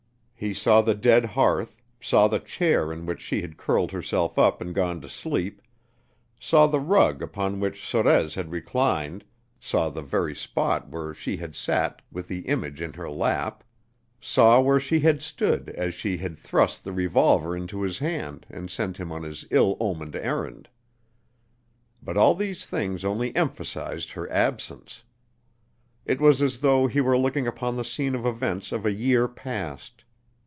[0.43, 4.59] He saw the dead hearth, saw the chair in which she had curled herself up
[4.59, 5.61] and gone to sleep,
[6.39, 9.23] saw the rug upon which Sorez had reclined,
[9.59, 13.63] saw the very spot where she had sat with the image in her lap,
[14.19, 18.71] saw where she had stood as she had thrust the revolver into his hand and
[18.71, 20.67] sent him on his ill omened errand.
[22.01, 25.03] But all these things only emphasized her absence.
[26.03, 29.27] It was as though he were looking upon the scene of events of a year
[29.27, 30.03] past.